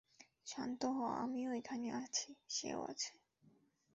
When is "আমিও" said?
1.23-1.51